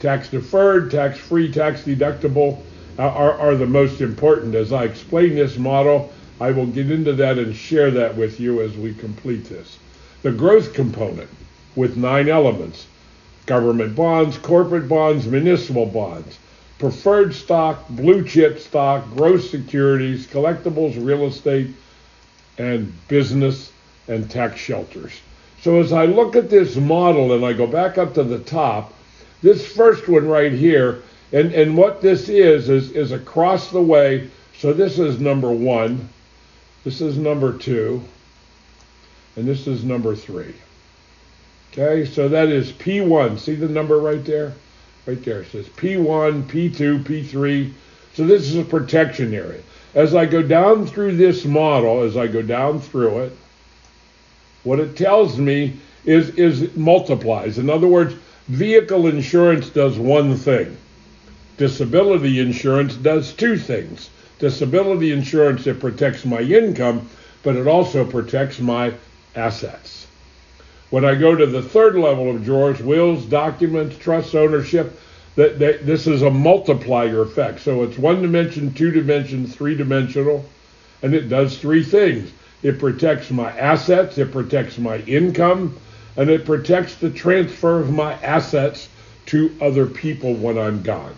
Tax 0.00 0.28
deferred, 0.28 0.90
tax 0.90 1.18
free, 1.18 1.50
tax 1.50 1.82
deductible 1.82 2.60
are, 2.98 3.38
are 3.38 3.54
the 3.54 3.66
most 3.66 4.00
important. 4.00 4.56
As 4.56 4.72
I 4.72 4.84
explain 4.84 5.36
this 5.36 5.56
model, 5.56 6.12
I 6.40 6.50
will 6.50 6.66
get 6.66 6.90
into 6.90 7.12
that 7.12 7.38
and 7.38 7.54
share 7.54 7.92
that 7.92 8.16
with 8.16 8.40
you 8.40 8.62
as 8.62 8.76
we 8.76 8.94
complete 8.94 9.44
this. 9.44 9.78
The 10.22 10.32
growth 10.32 10.74
component 10.74 11.30
with 11.76 11.96
nine 11.96 12.28
elements 12.28 12.86
government 13.46 13.94
bonds, 13.94 14.38
corporate 14.38 14.88
bonds, 14.88 15.26
municipal 15.26 15.86
bonds, 15.86 16.38
preferred 16.84 17.34
stock, 17.34 17.88
blue 17.88 18.22
chip 18.22 18.58
stock, 18.58 19.08
growth 19.16 19.42
securities, 19.48 20.26
collectibles, 20.26 21.02
real 21.02 21.24
estate, 21.24 21.70
and 22.58 22.92
business 23.08 23.72
and 24.06 24.30
tax 24.30 24.60
shelters. 24.60 25.18
So 25.62 25.80
as 25.80 25.94
I 25.94 26.04
look 26.04 26.36
at 26.36 26.50
this 26.50 26.76
model 26.76 27.32
and 27.32 27.42
I 27.42 27.54
go 27.54 27.66
back 27.66 27.96
up 27.96 28.12
to 28.14 28.22
the 28.22 28.40
top, 28.40 28.92
this 29.40 29.66
first 29.66 30.08
one 30.08 30.28
right 30.28 30.52
here, 30.52 31.00
and, 31.32 31.54
and 31.54 31.74
what 31.74 32.02
this 32.02 32.28
is, 32.28 32.68
is, 32.68 32.90
is 32.90 33.12
across 33.12 33.70
the 33.70 33.80
way. 33.80 34.28
So 34.58 34.74
this 34.74 34.98
is 34.98 35.18
number 35.18 35.50
one, 35.50 36.10
this 36.84 37.00
is 37.00 37.16
number 37.16 37.56
two, 37.56 38.04
and 39.36 39.48
this 39.48 39.66
is 39.66 39.84
number 39.84 40.14
three. 40.14 40.54
Okay, 41.72 42.04
so 42.04 42.28
that 42.28 42.50
is 42.50 42.72
P1. 42.72 43.38
See 43.38 43.54
the 43.54 43.70
number 43.70 43.98
right 43.98 44.22
there? 44.22 44.52
Right 45.06 45.22
there. 45.22 45.42
It 45.42 45.50
says 45.50 45.68
P1, 45.68 46.44
P2, 46.44 47.04
P3. 47.04 47.72
So 48.14 48.26
this 48.26 48.42
is 48.42 48.56
a 48.56 48.64
protection 48.64 49.34
area. 49.34 49.60
As 49.94 50.14
I 50.14 50.26
go 50.26 50.42
down 50.42 50.86
through 50.86 51.16
this 51.16 51.44
model, 51.44 52.02
as 52.02 52.16
I 52.16 52.26
go 52.26 52.42
down 52.42 52.80
through 52.80 53.24
it, 53.24 53.36
what 54.64 54.80
it 54.80 54.96
tells 54.96 55.38
me 55.38 55.76
is, 56.04 56.30
is 56.30 56.62
it 56.62 56.76
multiplies. 56.76 57.58
In 57.58 57.68
other 57.68 57.86
words, 57.86 58.14
vehicle 58.48 59.06
insurance 59.06 59.68
does 59.68 59.98
one 59.98 60.36
thing. 60.36 60.76
Disability 61.58 62.40
insurance 62.40 62.96
does 62.96 63.32
two 63.32 63.58
things. 63.58 64.10
Disability 64.38 65.12
insurance, 65.12 65.66
it 65.66 65.78
protects 65.80 66.24
my 66.24 66.40
income, 66.40 67.08
but 67.42 67.56
it 67.56 67.66
also 67.66 68.04
protects 68.04 68.58
my 68.58 68.92
assets. 69.36 70.06
When 70.94 71.04
I 71.04 71.16
go 71.16 71.34
to 71.34 71.44
the 71.44 71.60
third 71.60 71.96
level 71.96 72.30
of 72.30 72.44
drawers, 72.44 72.80
wills, 72.80 73.24
documents, 73.24 73.98
trust 73.98 74.32
ownership, 74.36 74.96
that, 75.34 75.58
that 75.58 75.84
this 75.84 76.06
is 76.06 76.22
a 76.22 76.30
multiplier 76.30 77.20
effect. 77.22 77.62
So 77.62 77.82
it's 77.82 77.98
one 77.98 78.22
dimension, 78.22 78.72
two 78.72 78.92
dimension, 78.92 79.44
three 79.44 79.74
dimensional, 79.74 80.48
and 81.02 81.12
it 81.12 81.28
does 81.28 81.58
three 81.58 81.82
things. 81.82 82.30
It 82.62 82.78
protects 82.78 83.32
my 83.32 83.50
assets, 83.58 84.18
it 84.18 84.30
protects 84.30 84.78
my 84.78 84.98
income, 84.98 85.76
and 86.16 86.30
it 86.30 86.46
protects 86.46 86.94
the 86.94 87.10
transfer 87.10 87.80
of 87.80 87.90
my 87.90 88.12
assets 88.22 88.88
to 89.26 89.52
other 89.60 89.86
people 89.86 90.34
when 90.34 90.56
I'm 90.56 90.80
gone. 90.80 91.16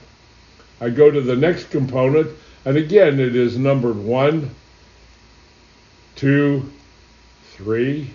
I 0.80 0.88
go 0.88 1.10
to 1.10 1.20
the 1.20 1.36
next 1.36 1.64
component, 1.64 2.28
and 2.64 2.78
again, 2.78 3.20
it 3.20 3.36
is 3.36 3.58
numbered 3.58 3.98
one, 3.98 4.52
two, 6.14 6.72
three, 7.50 8.10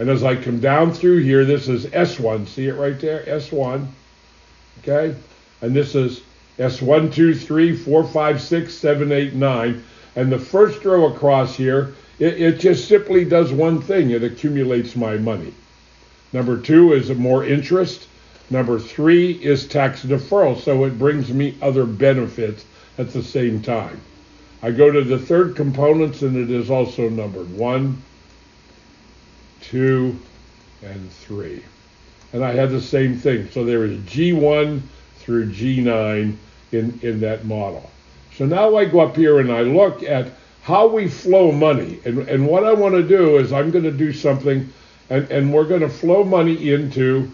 and 0.00 0.08
as 0.08 0.24
I 0.24 0.34
come 0.34 0.60
down 0.60 0.94
through 0.94 1.18
here, 1.18 1.44
this 1.44 1.68
is 1.68 1.84
S1. 1.84 2.48
See 2.48 2.68
it 2.68 2.74
right 2.76 2.98
there? 2.98 3.22
S1. 3.24 3.86
Okay? 4.78 5.14
And 5.60 5.76
this 5.76 5.94
is 5.94 6.22
S1, 6.58 7.12
2, 7.12 7.34
3, 7.34 7.76
4, 7.76 8.04
5, 8.04 8.40
6, 8.40 8.74
7, 8.74 9.12
8, 9.12 9.34
9. 9.34 9.84
And 10.16 10.32
the 10.32 10.38
first 10.38 10.82
row 10.86 11.12
across 11.12 11.54
here, 11.54 11.92
it, 12.18 12.40
it 12.40 12.60
just 12.60 12.88
simply 12.88 13.26
does 13.26 13.52
one 13.52 13.82
thing. 13.82 14.10
It 14.12 14.24
accumulates 14.24 14.96
my 14.96 15.18
money. 15.18 15.52
Number 16.32 16.56
two 16.56 16.94
is 16.94 17.10
more 17.10 17.44
interest. 17.44 18.08
Number 18.48 18.78
three 18.78 19.32
is 19.32 19.68
tax 19.68 20.02
deferral. 20.02 20.58
So 20.58 20.84
it 20.84 20.98
brings 20.98 21.30
me 21.30 21.58
other 21.60 21.84
benefits 21.84 22.64
at 22.96 23.12
the 23.12 23.22
same 23.22 23.60
time. 23.60 24.00
I 24.62 24.70
go 24.70 24.90
to 24.90 25.04
the 25.04 25.18
third 25.18 25.56
components 25.56 26.22
and 26.22 26.38
it 26.38 26.50
is 26.50 26.70
also 26.70 27.10
numbered. 27.10 27.54
One, 27.54 28.02
two, 29.70 30.18
and 30.82 31.10
three. 31.12 31.62
And 32.32 32.44
I 32.44 32.52
had 32.52 32.70
the 32.70 32.80
same 32.80 33.16
thing. 33.16 33.48
So 33.50 33.64
there 33.64 33.84
is 33.84 33.98
G1 34.00 34.80
through 35.18 35.50
G9 35.52 36.36
in, 36.72 37.00
in 37.02 37.20
that 37.20 37.44
model. 37.44 37.88
So 38.36 38.46
now 38.46 38.76
I 38.76 38.84
go 38.84 39.00
up 39.00 39.16
here 39.16 39.38
and 39.38 39.52
I 39.52 39.62
look 39.62 40.02
at 40.02 40.28
how 40.62 40.86
we 40.86 41.08
flow 41.08 41.52
money. 41.52 42.00
And, 42.04 42.28
and 42.28 42.46
what 42.46 42.64
I 42.64 42.72
want 42.72 42.94
to 42.94 43.06
do 43.06 43.38
is 43.38 43.52
I'm 43.52 43.70
going 43.70 43.84
to 43.84 43.92
do 43.92 44.12
something 44.12 44.72
and, 45.08 45.30
and 45.30 45.52
we're 45.52 45.64
going 45.64 45.80
to 45.80 45.88
flow 45.88 46.24
money 46.24 46.72
into 46.72 47.30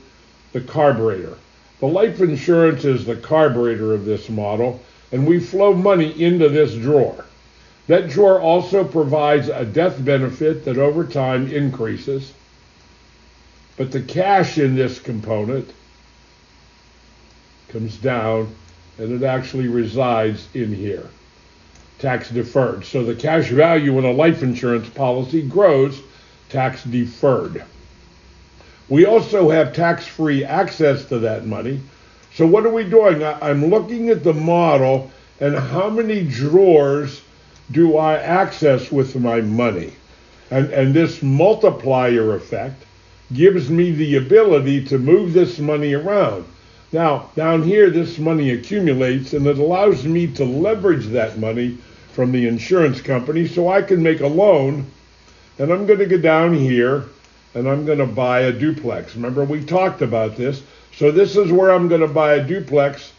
the 0.52 0.60
carburetor. 0.60 1.36
The 1.80 1.86
life 1.86 2.20
insurance 2.20 2.84
is 2.84 3.04
the 3.04 3.16
carburetor 3.16 3.92
of 3.92 4.06
this 4.06 4.30
model, 4.30 4.80
and 5.12 5.26
we 5.26 5.38
flow 5.38 5.74
money 5.74 6.22
into 6.22 6.48
this 6.48 6.74
drawer. 6.74 7.26
That 7.86 8.08
drawer 8.08 8.40
also 8.40 8.82
provides 8.82 9.48
a 9.48 9.64
death 9.64 10.04
benefit 10.04 10.64
that 10.64 10.78
over 10.78 11.04
time 11.04 11.50
increases. 11.50 12.32
But 13.76 13.92
the 13.92 14.02
cash 14.02 14.58
in 14.58 14.74
this 14.74 14.98
component 14.98 15.72
comes 17.68 17.96
down 17.98 18.54
and 18.98 19.12
it 19.12 19.24
actually 19.24 19.68
resides 19.68 20.48
in 20.54 20.74
here. 20.74 21.08
Tax 21.98 22.30
deferred. 22.30 22.84
So 22.84 23.04
the 23.04 23.14
cash 23.14 23.48
value 23.50 23.98
in 23.98 24.04
a 24.04 24.10
life 24.10 24.42
insurance 24.42 24.88
policy 24.88 25.42
grows 25.42 26.00
tax 26.48 26.82
deferred. 26.84 27.64
We 28.88 29.04
also 29.04 29.50
have 29.50 29.74
tax 29.74 30.06
free 30.06 30.44
access 30.44 31.04
to 31.06 31.18
that 31.20 31.46
money. 31.46 31.80
So 32.34 32.46
what 32.46 32.66
are 32.66 32.72
we 32.72 32.84
doing? 32.84 33.22
I'm 33.22 33.66
looking 33.66 34.10
at 34.10 34.24
the 34.24 34.34
model 34.34 35.10
and 35.40 35.56
how 35.56 35.90
many 35.90 36.24
drawers 36.24 37.20
do 37.70 37.96
I 37.96 38.16
access 38.16 38.92
with 38.92 39.16
my 39.16 39.40
money? 39.40 39.92
And, 40.50 40.70
and 40.70 40.94
this 40.94 41.22
multiplier 41.22 42.34
effect 42.34 42.84
gives 43.32 43.68
me 43.68 43.90
the 43.90 44.16
ability 44.16 44.84
to 44.86 44.98
move 44.98 45.32
this 45.32 45.58
money 45.58 45.94
around. 45.94 46.44
Now, 46.92 47.30
down 47.34 47.62
here, 47.62 47.90
this 47.90 48.18
money 48.18 48.52
accumulates 48.52 49.32
and 49.32 49.46
it 49.46 49.58
allows 49.58 50.04
me 50.04 50.28
to 50.34 50.44
leverage 50.44 51.06
that 51.06 51.38
money 51.38 51.78
from 52.12 52.30
the 52.30 52.46
insurance 52.46 53.00
company 53.00 53.46
so 53.46 53.68
I 53.68 53.82
can 53.82 54.02
make 54.02 54.20
a 54.20 54.26
loan. 54.28 54.86
And 55.58 55.72
I'm 55.72 55.86
going 55.86 55.98
to 55.98 56.06
go 56.06 56.18
down 56.18 56.54
here 56.54 57.04
and 57.54 57.68
I'm 57.68 57.84
going 57.84 57.98
to 57.98 58.06
buy 58.06 58.40
a 58.40 58.52
duplex. 58.52 59.16
Remember, 59.16 59.44
we 59.44 59.64
talked 59.64 60.02
about 60.02 60.36
this. 60.36 60.62
So 60.94 61.10
this 61.10 61.36
is 61.36 61.50
where 61.50 61.72
I'm 61.72 61.88
going 61.88 62.00
to 62.00 62.08
buy 62.08 62.34
a 62.34 62.46
duplex 62.46 63.12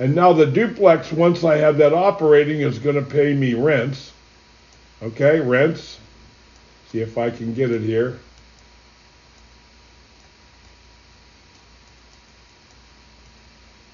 and 0.00 0.14
now 0.14 0.32
the 0.32 0.46
duplex, 0.46 1.12
once 1.12 1.44
I 1.44 1.58
have 1.58 1.76
that 1.76 1.92
operating, 1.92 2.62
is 2.62 2.78
going 2.78 2.96
to 2.96 3.02
pay 3.02 3.34
me 3.34 3.52
rents. 3.52 4.14
Okay, 5.02 5.40
rents. 5.40 5.98
See 6.88 7.02
if 7.02 7.18
I 7.18 7.28
can 7.28 7.52
get 7.52 7.70
it 7.70 7.82
here. 7.82 8.18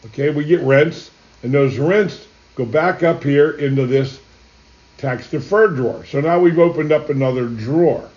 Okay, 0.04 0.30
we 0.30 0.44
get 0.44 0.60
rents, 0.60 1.10
and 1.42 1.52
those 1.52 1.76
rents 1.76 2.28
go 2.54 2.64
back 2.64 3.02
up 3.02 3.24
here 3.24 3.50
into 3.50 3.84
this 3.84 4.20
tax 4.98 5.28
deferred 5.28 5.74
drawer. 5.74 6.04
So 6.06 6.20
now 6.20 6.38
we've 6.38 6.60
opened 6.60 6.92
up 6.92 7.10
another 7.10 7.48
drawer. 7.48 8.08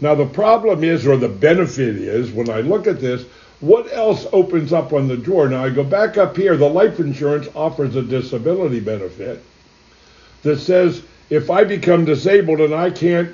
Now 0.00 0.14
the 0.14 0.24
problem 0.24 0.82
is, 0.82 1.06
or 1.06 1.18
the 1.18 1.28
benefit 1.28 1.96
is, 1.96 2.32
when 2.32 2.48
I 2.48 2.62
look 2.62 2.86
at 2.86 3.00
this, 3.00 3.26
what 3.62 3.92
else 3.92 4.26
opens 4.32 4.72
up 4.72 4.92
on 4.92 5.06
the 5.06 5.16
drawer? 5.16 5.48
Now 5.48 5.64
I 5.64 5.70
go 5.70 5.84
back 5.84 6.18
up 6.18 6.36
here. 6.36 6.56
The 6.56 6.68
life 6.68 6.98
insurance 6.98 7.46
offers 7.54 7.94
a 7.94 8.02
disability 8.02 8.80
benefit 8.80 9.40
that 10.42 10.58
says 10.58 11.02
if 11.30 11.48
I 11.48 11.62
become 11.62 12.04
disabled 12.04 12.60
and 12.60 12.74
I 12.74 12.90
can't 12.90 13.32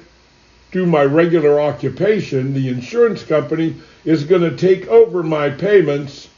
do 0.71 0.85
my 0.85 1.03
regular 1.03 1.59
occupation, 1.59 2.53
the 2.53 2.69
insurance 2.69 3.25
company 3.25 3.75
is 4.05 4.25
going 4.25 4.43
to 4.43 4.55
take 4.55 4.87
over 4.89 5.23
my 5.23 5.49
payments 5.49 6.29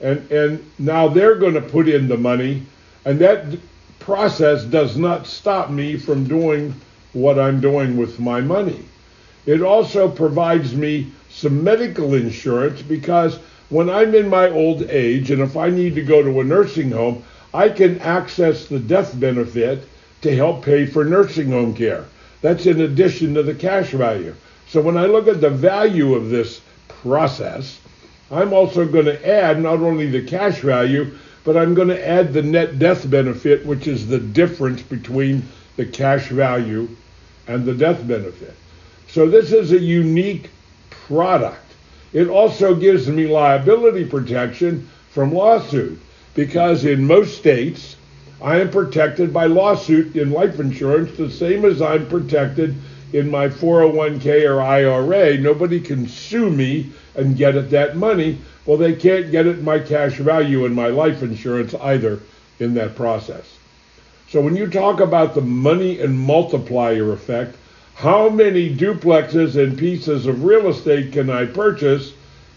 and 0.00 0.30
and 0.32 0.70
now 0.80 1.06
they're 1.06 1.36
going 1.36 1.54
to 1.54 1.62
put 1.62 1.88
in 1.88 2.08
the 2.08 2.16
money 2.16 2.64
and 3.04 3.20
that 3.20 3.44
process 4.00 4.64
does 4.64 4.96
not 4.96 5.24
stop 5.24 5.70
me 5.70 5.96
from 5.96 6.24
doing 6.26 6.74
what 7.12 7.38
I'm 7.38 7.60
doing 7.60 7.96
with 7.96 8.18
my 8.18 8.40
money. 8.40 8.84
It 9.46 9.62
also 9.62 10.08
provides 10.08 10.74
me 10.74 11.12
some 11.38 11.62
medical 11.62 12.14
insurance 12.14 12.82
because 12.82 13.38
when 13.68 13.88
I'm 13.88 14.12
in 14.12 14.28
my 14.28 14.50
old 14.50 14.82
age 14.90 15.30
and 15.30 15.40
if 15.40 15.56
I 15.56 15.70
need 15.70 15.94
to 15.94 16.02
go 16.02 16.20
to 16.20 16.40
a 16.40 16.44
nursing 16.44 16.90
home, 16.90 17.22
I 17.54 17.68
can 17.68 18.00
access 18.00 18.66
the 18.66 18.80
death 18.80 19.18
benefit 19.20 19.86
to 20.22 20.34
help 20.34 20.64
pay 20.64 20.84
for 20.84 21.04
nursing 21.04 21.52
home 21.52 21.74
care. 21.74 22.06
That's 22.42 22.66
in 22.66 22.80
addition 22.80 23.34
to 23.34 23.44
the 23.44 23.54
cash 23.54 23.90
value. 23.90 24.34
So 24.66 24.80
when 24.80 24.96
I 24.96 25.06
look 25.06 25.28
at 25.28 25.40
the 25.40 25.50
value 25.50 26.14
of 26.14 26.28
this 26.28 26.60
process, 26.88 27.78
I'm 28.32 28.52
also 28.52 28.84
going 28.84 29.04
to 29.06 29.28
add 29.28 29.62
not 29.62 29.78
only 29.78 30.10
the 30.10 30.26
cash 30.26 30.60
value, 30.60 31.16
but 31.44 31.56
I'm 31.56 31.72
going 31.72 31.88
to 31.88 32.08
add 32.08 32.32
the 32.32 32.42
net 32.42 32.80
death 32.80 33.08
benefit, 33.08 33.64
which 33.64 33.86
is 33.86 34.08
the 34.08 34.18
difference 34.18 34.82
between 34.82 35.44
the 35.76 35.86
cash 35.86 36.30
value 36.30 36.88
and 37.46 37.64
the 37.64 37.74
death 37.74 38.04
benefit. 38.08 38.56
So 39.06 39.28
this 39.28 39.52
is 39.52 39.70
a 39.70 39.78
unique 39.78 40.50
product. 40.90 41.64
It 42.12 42.28
also 42.28 42.74
gives 42.74 43.08
me 43.08 43.26
liability 43.26 44.04
protection 44.04 44.88
from 45.10 45.32
lawsuit 45.32 46.00
because 46.34 46.84
in 46.84 47.06
most 47.06 47.36
states, 47.36 47.96
I 48.40 48.60
am 48.60 48.70
protected 48.70 49.32
by 49.32 49.46
lawsuit 49.46 50.14
in 50.14 50.30
life 50.30 50.60
insurance 50.60 51.16
the 51.16 51.30
same 51.30 51.64
as 51.64 51.82
I'm 51.82 52.06
protected 52.06 52.76
in 53.12 53.30
my 53.30 53.48
401k 53.48 54.48
or 54.48 54.60
IRA. 54.60 55.38
Nobody 55.38 55.80
can 55.80 56.06
sue 56.06 56.50
me 56.50 56.92
and 57.14 57.36
get 57.36 57.56
at 57.56 57.70
that 57.70 57.96
money. 57.96 58.38
Well, 58.64 58.76
they 58.76 58.94
can't 58.94 59.30
get 59.30 59.46
at 59.46 59.62
my 59.62 59.78
cash 59.78 60.18
value 60.18 60.66
in 60.66 60.74
my 60.74 60.88
life 60.88 61.22
insurance 61.22 61.74
either 61.74 62.20
in 62.60 62.74
that 62.74 62.94
process. 62.94 63.58
So 64.28 64.40
when 64.40 64.56
you 64.56 64.68
talk 64.68 65.00
about 65.00 65.34
the 65.34 65.40
money 65.40 66.00
and 66.00 66.18
multiplier 66.18 67.12
effect, 67.12 67.56
how 67.98 68.28
many 68.28 68.72
duplexes 68.72 69.60
and 69.60 69.76
pieces 69.76 70.26
of 70.26 70.44
real 70.44 70.68
estate 70.68 71.12
can 71.12 71.28
I 71.28 71.46
purchase 71.46 72.12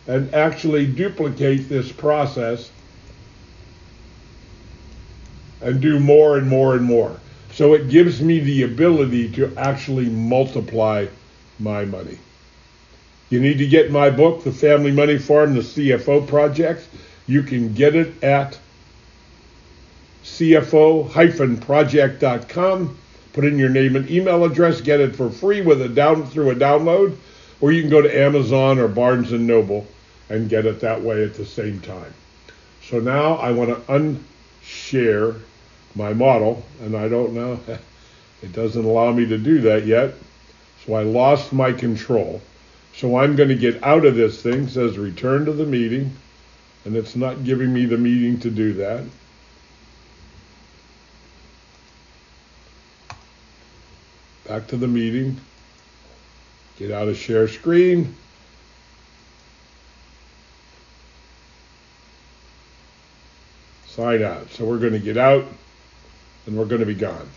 and 0.06 0.32
actually 0.36 0.86
duplicate 0.86 1.68
this 1.68 1.92
process 1.92 2.70
and 5.62 5.82
do 5.82 6.00
more 6.00 6.38
and 6.38 6.48
more 6.48 6.76
and 6.76 6.84
more. 6.84 7.20
So 7.54 7.74
it 7.74 7.90
gives 7.90 8.22
me 8.22 8.38
the 8.38 8.62
ability 8.62 9.32
to 9.32 9.52
actually 9.58 10.10
multiply 10.10 11.08
my 11.58 11.86
money. 11.86 12.20
You 13.32 13.40
need 13.40 13.58
to 13.58 13.68
get 13.68 13.90
my 13.90 14.12
book, 14.12 14.44
The 14.44 14.52
Family 14.52 14.92
Money 14.92 15.18
Farm, 15.18 15.56
the 15.56 15.62
CFO 15.62 16.28
Project. 16.28 16.88
You 17.26 17.42
can 17.42 17.74
get 17.74 17.96
it 17.96 18.24
at 18.24 18.60
cfo-project.com. 20.24 22.98
Put 23.34 23.46
in 23.46 23.58
your 23.58 23.70
name 23.70 23.96
and 23.96 24.10
email 24.10 24.44
address, 24.44 24.82
get 24.82 25.00
it 25.00 25.16
for 25.16 25.30
free 25.30 25.62
with 25.62 25.82
a 25.82 25.90
down 25.90 26.26
through 26.26 26.52
a 26.52 26.56
download, 26.56 27.16
or 27.62 27.72
you 27.72 27.82
can 27.82 27.90
go 27.90 28.02
to 28.02 28.20
Amazon 28.20 28.78
or 28.78 28.88
Barnes 28.88 29.32
and 29.32 29.48
Noble 29.48 29.88
and 30.30 30.50
get 30.50 30.66
it 30.66 30.80
that 30.82 31.02
way 31.02 31.24
at 31.24 31.36
the 31.36 31.46
same 31.46 31.80
time. 31.82 32.14
So 32.84 33.00
now 33.00 33.36
I 33.36 33.52
want 33.52 33.70
to 33.70 33.92
unshare 33.92 35.40
my 35.96 36.14
model, 36.14 36.66
and 36.82 36.96
I 36.96 37.08
don't 37.08 37.34
know, 37.34 37.60
it 38.42 38.52
doesn't 38.54 38.84
allow 38.84 39.12
me 39.12 39.26
to 39.28 39.38
do 39.38 39.62
that 39.62 39.86
yet. 39.86 40.14
So 40.86 40.96
I 40.96 41.04
lost 41.04 41.54
my 41.54 41.72
control. 41.72 42.42
So 42.96 43.18
I'm 43.18 43.36
going 43.36 43.50
to 43.50 43.56
get 43.56 43.82
out 43.84 44.06
of 44.06 44.16
this 44.16 44.42
thing, 44.42 44.64
it 44.64 44.70
says 44.70 44.98
return 44.98 45.46
to 45.46 45.54
the 45.54 45.66
meeting, 45.66 46.12
and 46.84 46.96
it's 46.96 47.16
not 47.16 47.44
giving 47.44 47.74
me 47.74 47.86
the 47.86 47.98
meeting 47.98 48.40
to 48.42 48.50
do 48.50 48.74
that. 48.74 49.04
Back 54.52 54.68
to 54.68 54.76
the 54.76 54.86
meeting, 54.86 55.40
get 56.78 56.92
out 56.92 57.08
of 57.08 57.16
share 57.16 57.48
screen. 57.48 58.14
Sign 63.88 64.22
out. 64.22 64.50
So 64.50 64.66
we're 64.66 64.78
going 64.78 64.92
to 64.92 65.00
get 65.00 65.16
out 65.16 65.46
and 66.46 66.58
we're 66.58 66.66
going 66.66 66.82
to 66.82 66.86
be 66.86 66.94
gone. 66.94 67.30